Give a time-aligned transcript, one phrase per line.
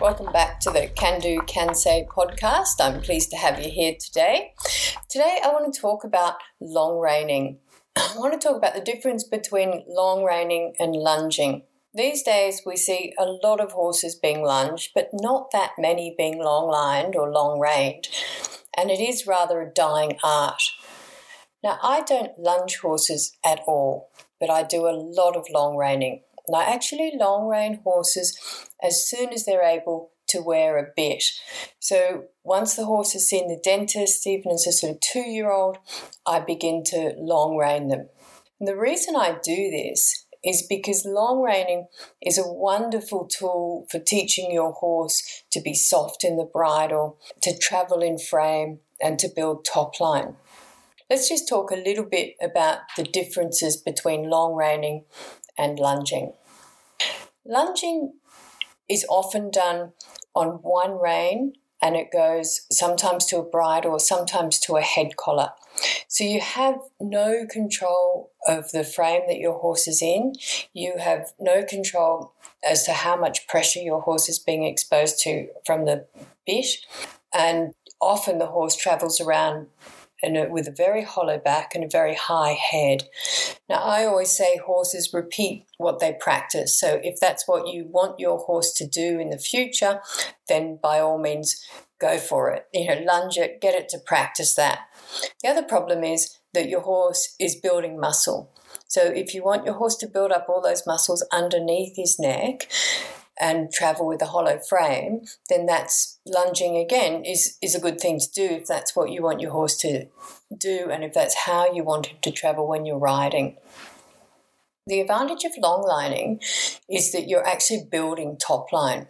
[0.00, 2.74] Welcome back to the Can Do, Can Say podcast.
[2.80, 4.52] I'm pleased to have you here today.
[5.08, 7.58] Today, I want to talk about long reining.
[7.96, 11.62] I want to talk about the difference between long reining and lunging.
[11.96, 16.42] These days, we see a lot of horses being lunged, but not that many being
[16.42, 18.08] long lined or long reined,
[18.76, 20.62] and it is rather a dying art.
[21.62, 26.22] Now, I don't lunge horses at all, but I do a lot of long reining.
[26.48, 28.36] And I actually long rein horses
[28.82, 31.24] as soon as they're able to wear a bit.
[31.78, 35.50] So once the horse has seen the dentist, even as a sort of two year
[35.50, 35.78] old,
[36.26, 38.08] I begin to long rein them.
[38.58, 41.86] And the reason I do this is because long reining
[42.20, 47.56] is a wonderful tool for teaching your horse to be soft in the bridle, to
[47.56, 50.36] travel in frame, and to build top line.
[51.10, 55.04] Let's just talk a little bit about the differences between long reining
[55.58, 56.32] and lunging.
[57.44, 58.14] Lunging
[58.88, 59.92] is often done
[60.34, 61.52] on one rein
[61.84, 65.50] and it goes sometimes to a bridle or sometimes to a head collar.
[66.08, 70.32] So you have no control of the frame that your horse is in.
[70.72, 72.32] You have no control
[72.66, 76.06] as to how much pressure your horse is being exposed to from the
[76.46, 76.68] bit.
[77.34, 79.66] And often the horse travels around
[80.24, 83.08] and with a very hollow back and a very high head.
[83.68, 86.78] Now, I always say horses repeat what they practice.
[86.78, 90.00] So, if that's what you want your horse to do in the future,
[90.48, 91.64] then by all means
[92.00, 92.66] go for it.
[92.72, 94.80] You know, lunge it, get it to practice that.
[95.42, 98.50] The other problem is that your horse is building muscle.
[98.86, 102.68] So, if you want your horse to build up all those muscles underneath his neck,
[103.40, 108.18] and travel with a hollow frame, then that's lunging again is, is a good thing
[108.18, 110.06] to do if that's what you want your horse to
[110.56, 113.56] do and if that's how you want him to travel when you're riding.
[114.86, 116.40] The advantage of long lining
[116.88, 119.08] is that you're actually building top line.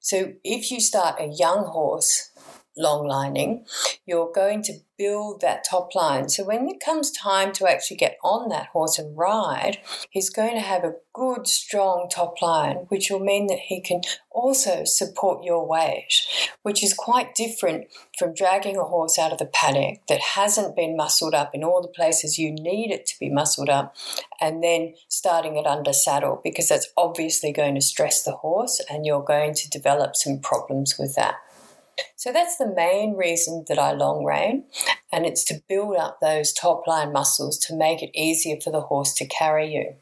[0.00, 2.30] So if you start a young horse
[2.76, 3.64] long lining,
[4.04, 6.28] you're going to build that top line.
[6.28, 9.78] So when it comes time to actually get on that horse and ride,
[10.10, 14.00] he's going to have a good, strong top line, which will mean that he can
[14.30, 16.26] also support your weight,
[16.62, 17.86] which is quite different
[18.18, 21.82] from dragging a horse out of the paddock that hasn't been muscled up in all
[21.82, 23.94] the places you need it to be muscled up,
[24.40, 29.04] and then starting it under saddle, because that's obviously going to stress the horse and
[29.04, 31.36] you're going to develop some problems with that.
[32.16, 34.64] So that's the main reason that I long rein,
[35.12, 38.82] and it's to build up those top line muscles to make it easier for the
[38.82, 39.94] horse to carry you.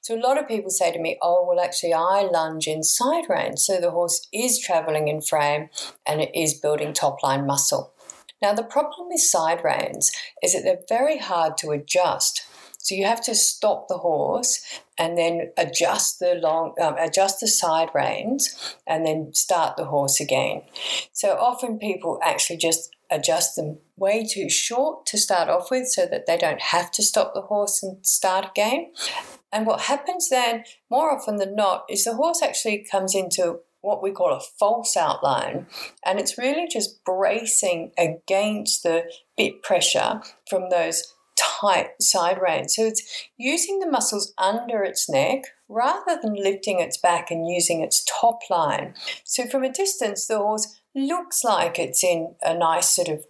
[0.00, 3.28] So a lot of people say to me, "Oh, well, actually, I lunge in side
[3.28, 5.70] rein, so the horse is traveling in frame
[6.06, 7.92] and it is building top line muscle."
[8.40, 10.10] Now, the problem with side reins
[10.42, 12.42] is that they're very hard to adjust.
[12.82, 14.60] So you have to stop the horse
[14.98, 20.20] and then adjust the long, um, adjust the side reins, and then start the horse
[20.20, 20.62] again.
[21.12, 26.06] So often people actually just adjust them way too short to start off with, so
[26.06, 28.92] that they don't have to stop the horse and start again.
[29.52, 34.02] And what happens then, more often than not, is the horse actually comes into what
[34.02, 35.66] we call a false outline,
[36.04, 39.04] and it's really just bracing against the
[39.36, 41.14] bit pressure from those
[41.62, 42.68] tight side rein.
[42.68, 43.02] So it's
[43.36, 48.40] using the muscles under its neck rather than lifting its back and using its top
[48.50, 48.94] line.
[49.24, 53.24] So from a distance, the horse looks like it's in a nice sort of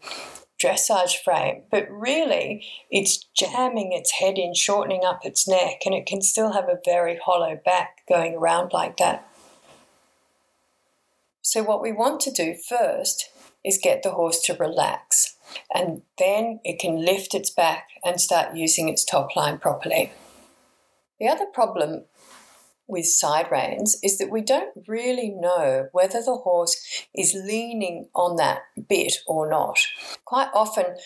[0.62, 6.06] dressage frame, but really it's jamming its head in, shortening up its neck, and it
[6.06, 9.28] can still have a very hollow back going around like that.
[11.42, 13.30] So, what we want to do first
[13.64, 15.31] is get the horse to relax
[15.74, 20.12] and then it can lift its back and start using its top line properly.
[21.20, 22.04] The other problem
[22.88, 28.36] with side reins is that we don't really know whether the horse is leaning on
[28.36, 29.78] that bit or not.
[30.24, 30.96] Quite often,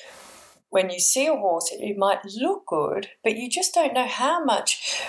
[0.70, 4.42] when you see a horse, it might look good, but you just don't know how
[4.42, 5.00] much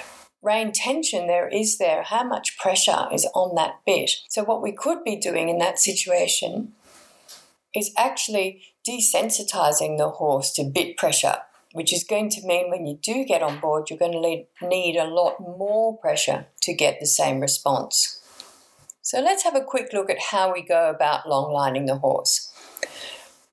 [0.42, 4.12] rein tension there is there, how much pressure is on that bit.
[4.30, 6.74] So, what we could be doing in that situation
[7.78, 11.38] is actually desensitizing the horse to bit pressure,
[11.74, 14.98] which is going to mean when you do get on board, you're going to need
[14.98, 18.22] a lot more pressure to get the same response.
[19.02, 22.52] So let's have a quick look at how we go about long lining the horse.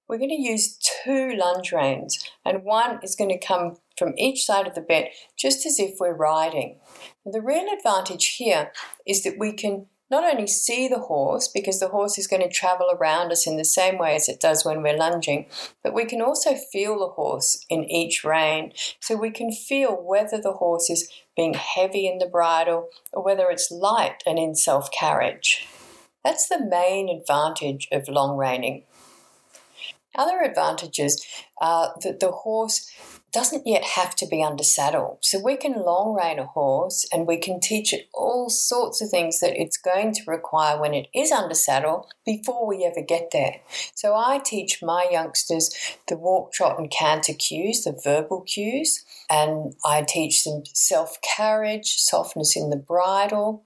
[0.08, 4.44] We're going to use two lunge reins, and one is going to come from each
[4.44, 6.78] side of the bit, just as if we're riding.
[7.24, 8.72] the real advantage here
[9.06, 12.48] is that we can not only see the horse, because the horse is going to
[12.48, 15.46] travel around us in the same way as it does when we're lunging,
[15.82, 18.72] but we can also feel the horse in each rein.
[19.00, 23.50] So we can feel whether the horse is being heavy in the bridle or whether
[23.50, 25.66] it's light and in self carriage.
[26.24, 28.84] That's the main advantage of long reining.
[30.14, 31.26] Other advantages
[31.60, 32.88] are that the horse
[33.34, 35.18] doesn't yet have to be under saddle.
[35.20, 39.10] So we can long rein a horse and we can teach it all sorts of
[39.10, 43.32] things that it's going to require when it is under saddle before we ever get
[43.32, 43.56] there.
[43.94, 45.74] So I teach my youngsters
[46.06, 51.96] the walk, trot, and canter cues, the verbal cues, and I teach them self carriage,
[51.96, 53.64] softness in the bridle,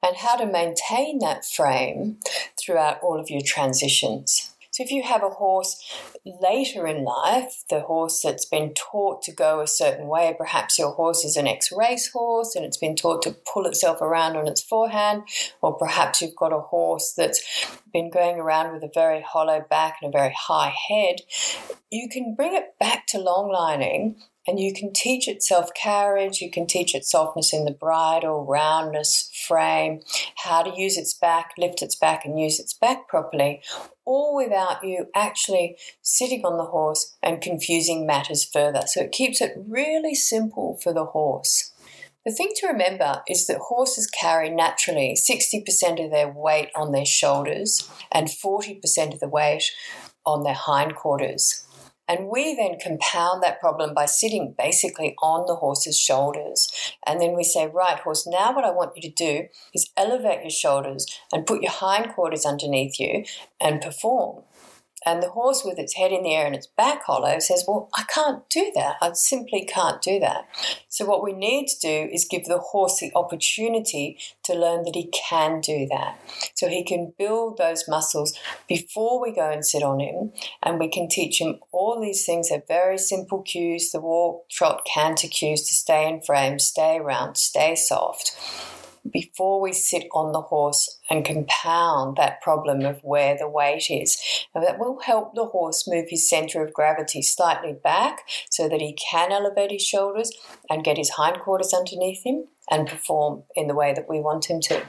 [0.00, 2.18] and how to maintain that frame
[2.56, 4.52] throughout all of your transitions.
[4.76, 5.82] So if you have a horse
[6.26, 10.90] later in life, the horse that's been taught to go a certain way, perhaps your
[10.90, 14.46] horse is an ex race horse and it's been taught to pull itself around on
[14.46, 15.22] its forehand,
[15.62, 17.42] or perhaps you've got a horse that's
[17.90, 21.20] been going around with a very hollow back and a very high head,
[21.90, 26.40] you can bring it back to long lining and you can teach it self carriage,
[26.40, 30.00] you can teach it softness in the bridle, roundness, frame,
[30.36, 33.62] how to use its back, lift its back, and use its back properly,
[34.04, 38.82] all without you actually sitting on the horse and confusing matters further.
[38.86, 41.72] So it keeps it really simple for the horse.
[42.26, 47.06] The thing to remember is that horses carry naturally 60% of their weight on their
[47.06, 49.70] shoulders and 40% of the weight
[50.24, 51.65] on their hindquarters.
[52.08, 56.70] And we then compound that problem by sitting basically on the horse's shoulders.
[57.06, 60.42] And then we say, right, horse, now what I want you to do is elevate
[60.42, 63.24] your shoulders and put your hindquarters underneath you
[63.60, 64.44] and perform.
[65.06, 67.88] And the horse, with its head in the air and its back hollow, says, Well,
[67.94, 68.96] I can't do that.
[69.00, 70.48] I simply can't do that.
[70.88, 74.96] So, what we need to do is give the horse the opportunity to learn that
[74.96, 76.18] he can do that.
[76.54, 78.36] So, he can build those muscles
[78.68, 80.32] before we go and sit on him.
[80.60, 82.48] And we can teach him all these things.
[82.48, 87.36] They're very simple cues the walk, trot, canter cues to stay in frame, stay around,
[87.36, 88.36] stay soft
[89.12, 94.20] before we sit on the horse and compound that problem of where the weight is.
[94.54, 98.20] That will help the horse move his center of gravity slightly back
[98.50, 100.32] so that he can elevate his shoulders
[100.70, 104.60] and get his hindquarters underneath him and perform in the way that we want him
[104.60, 104.82] to.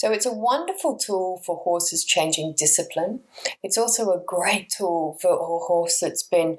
[0.00, 3.20] So it's a wonderful tool for horses changing discipline.
[3.62, 6.56] It's also a great tool for a horse that's been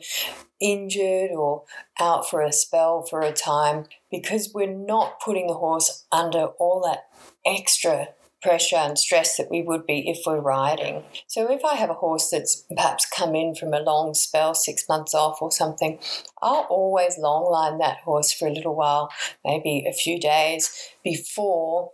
[0.59, 1.63] injured or
[1.99, 6.83] out for a spell for a time because we're not putting the horse under all
[6.85, 7.05] that
[7.43, 8.09] extra
[8.43, 11.03] pressure and stress that we would be if we're riding.
[11.25, 14.87] So if I have a horse that's perhaps come in from a long spell, six
[14.87, 15.97] months off or something,
[16.43, 19.11] I'll always long line that horse for a little while,
[19.43, 20.71] maybe a few days
[21.03, 21.91] before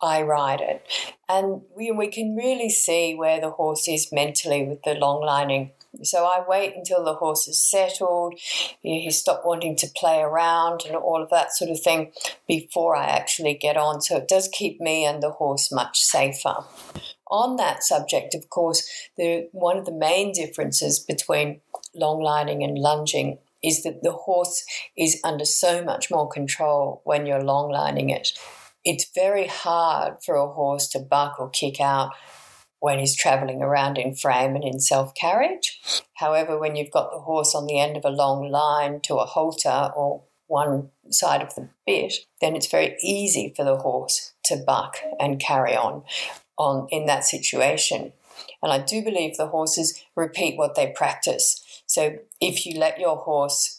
[0.00, 0.86] I ride it.
[1.28, 5.72] And we, we can really see where the horse is mentally with the long lining.
[6.02, 8.38] So I wait until the horse is settled,
[8.82, 12.12] he's stopped wanting to play around and all of that sort of thing
[12.46, 14.02] before I actually get on.
[14.02, 16.64] So it does keep me and the horse much safer.
[17.30, 21.60] On that subject, of course, the, one of the main differences between
[21.94, 24.64] long lining and lunging is that the horse
[24.96, 28.38] is under so much more control when you're long lining it
[28.86, 32.12] it's very hard for a horse to buck or kick out
[32.78, 35.80] when he's travelling around in frame and in self carriage.
[36.14, 39.26] However, when you've got the horse on the end of a long line to a
[39.26, 44.56] halter or one side of the bit, then it's very easy for the horse to
[44.56, 46.04] buck and carry on
[46.56, 48.12] on in that situation.
[48.62, 51.82] And I do believe the horses repeat what they practice.
[51.86, 53.75] So if you let your horse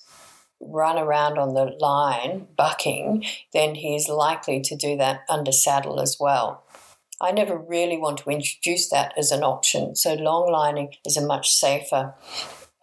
[0.60, 6.00] run around on the line bucking, then he is likely to do that under saddle
[6.00, 6.64] as well.
[7.20, 11.26] I never really want to introduce that as an option, so long lining is a
[11.26, 12.14] much safer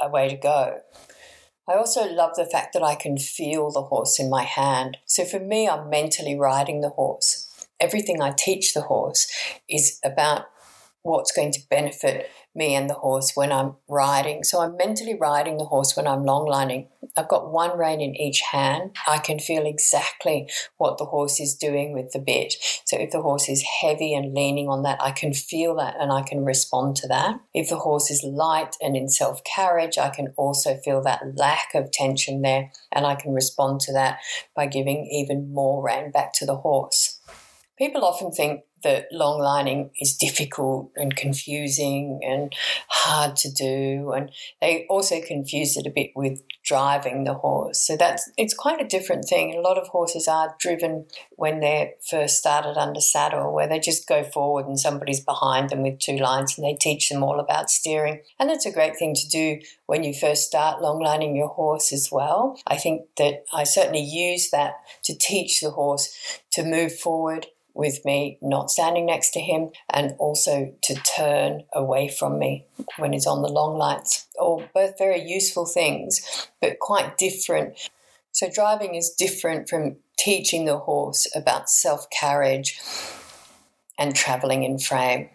[0.00, 0.80] uh, way to go.
[1.68, 4.98] I also love the fact that I can feel the horse in my hand.
[5.06, 7.66] So for me, I'm mentally riding the horse.
[7.80, 9.26] Everything I teach the horse
[9.68, 10.46] is about
[11.02, 14.44] what's going to benefit me and the horse when I'm riding.
[14.44, 16.88] So I'm mentally riding the horse when I'm long lining.
[17.16, 18.96] I've got one rein in each hand.
[19.06, 22.54] I can feel exactly what the horse is doing with the bit.
[22.84, 26.12] So if the horse is heavy and leaning on that, I can feel that and
[26.12, 27.40] I can respond to that.
[27.52, 31.74] If the horse is light and in self carriage, I can also feel that lack
[31.74, 34.18] of tension there and I can respond to that
[34.54, 37.20] by giving even more rein back to the horse.
[37.76, 42.54] People often think that long lining is difficult and confusing and
[42.88, 44.12] hard to do.
[44.12, 47.84] And they also confuse it a bit with driving the horse.
[47.84, 49.54] So that's it's quite a different thing.
[49.54, 54.06] A lot of horses are driven when they're first started under saddle, where they just
[54.06, 57.70] go forward and somebody's behind them with two lines and they teach them all about
[57.70, 58.20] steering.
[58.38, 61.92] And that's a great thing to do when you first start long lining your horse
[61.92, 62.58] as well.
[62.66, 64.74] I think that I certainly use that
[65.04, 70.14] to teach the horse to move forward with me not standing next to him and
[70.18, 72.64] also to turn away from me
[72.98, 74.26] when he's on the long lines.
[74.38, 77.90] All both very useful things, but quite different.
[78.32, 82.80] So, driving is different from teaching the horse about self carriage
[83.98, 85.28] and traveling in frame.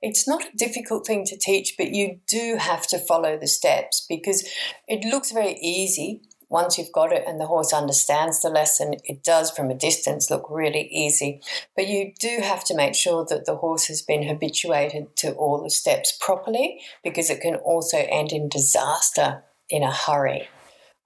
[0.00, 4.06] It's not a difficult thing to teach, but you do have to follow the steps
[4.08, 4.48] because
[4.88, 9.22] it looks very easy once you've got it and the horse understands the lesson, it
[9.22, 11.40] does from a distance look really easy.
[11.76, 15.62] But you do have to make sure that the horse has been habituated to all
[15.62, 20.48] the steps properly because it can also end in disaster in a hurry.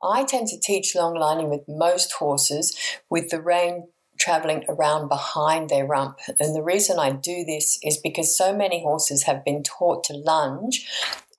[0.02, 2.76] I tend to teach long lining with most horses
[3.10, 6.18] with the rein traveling around behind their rump.
[6.40, 10.14] And the reason I do this is because so many horses have been taught to
[10.14, 10.88] lunge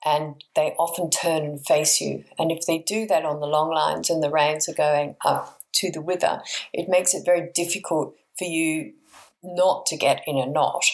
[0.04, 2.24] and they often turn and face you.
[2.38, 5.60] And if they do that on the long lines and the reins are going up
[5.74, 8.92] to the wither, it makes it very difficult for you
[9.42, 10.84] not to get in a knot.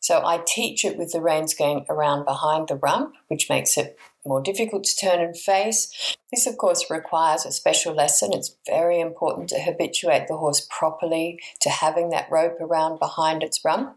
[0.00, 3.96] So I teach it with the reins going around behind the rump, which makes it
[4.24, 6.16] more difficult to turn and face.
[6.32, 8.32] This, of course, requires a special lesson.
[8.32, 13.64] It's very important to habituate the horse properly to having that rope around behind its
[13.64, 13.96] rump.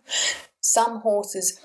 [0.62, 1.60] Some horses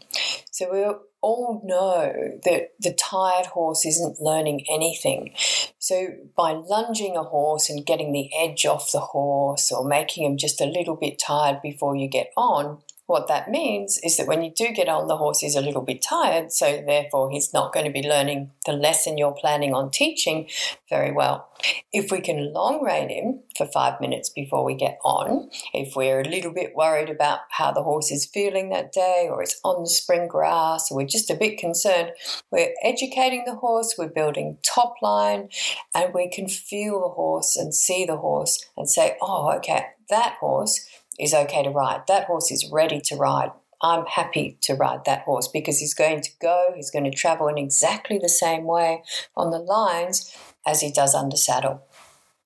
[0.50, 5.32] So we all know that the tired horse isn't learning anything.
[5.78, 10.37] So, by lunging a horse and getting the edge off the horse or making him
[10.37, 12.78] just a little bit tired before you get on,
[13.12, 15.83] what that means is that when you do get on, the horse is a little
[15.83, 19.90] bit tired, so therefore he's not going to be learning the lesson you're planning on
[19.90, 20.49] teaching
[20.88, 21.50] very well.
[21.92, 26.23] If we can long rein him for five minutes before we get on, if we're
[26.23, 29.83] a little bit worried about how the horse is feeling that day or it's on
[29.83, 32.12] the spring grass or we're just a bit concerned,
[32.50, 35.50] we're educating the horse, we're building top line,
[35.95, 40.37] and we can feel the horse and see the horse and say, oh, okay, that
[40.40, 40.88] horse
[41.23, 42.02] is okay to ride.
[42.09, 43.52] That horse is ready to ride.
[43.81, 47.49] I'm happy to ride that horse because he's going to go, he's going to travel
[47.49, 49.02] in exactly the same way
[49.37, 50.37] on the lines
[50.67, 51.83] as he does under saddle.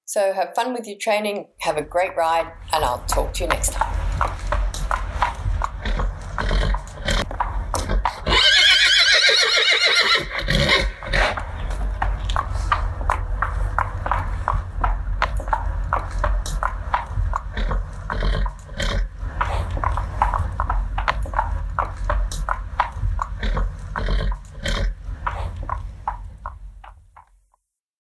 [0.05, 3.49] So have fun with your training, have a great ride, and I'll talk to you
[3.49, 3.96] next time.